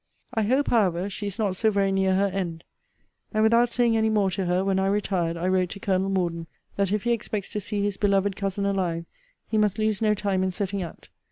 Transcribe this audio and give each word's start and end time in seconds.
I 0.33 0.41
hope, 0.41 0.69
however, 0.69 1.11
she 1.11 1.27
is 1.27 1.37
not 1.37 1.55
so 1.55 1.69
very 1.69 1.91
near 1.91 2.15
her 2.15 2.25
end. 2.25 2.63
And 3.35 3.43
without 3.43 3.69
saying 3.69 3.95
any 3.95 4.09
more 4.09 4.31
to 4.31 4.45
her, 4.45 4.65
when 4.65 4.79
I 4.79 4.87
retired, 4.87 5.37
I 5.37 5.47
wrote 5.47 5.69
to 5.69 5.79
Colonel 5.79 6.09
Morden, 6.09 6.47
that 6.75 6.91
if 6.91 7.03
he 7.03 7.11
expects 7.11 7.49
to 7.49 7.61
see 7.61 7.83
his 7.83 7.97
beloved 7.97 8.35
cousin 8.35 8.65
alive, 8.65 9.05
he 9.47 9.59
must 9.59 9.77
lose 9.77 10.01
no 10.01 10.15
time 10.15 10.41
in 10.41 10.51
setting 10.51 10.81
out. 10.81 11.09